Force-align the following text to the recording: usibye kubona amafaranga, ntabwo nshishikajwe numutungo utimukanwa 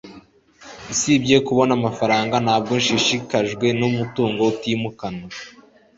usibye 0.91 1.35
kubona 1.47 1.71
amafaranga, 1.79 2.35
ntabwo 2.45 2.71
nshishikajwe 2.81 3.65
numutungo 3.79 4.41
utimukanwa 4.51 5.27